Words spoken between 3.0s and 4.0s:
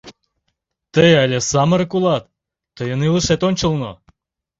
илышет ончылно...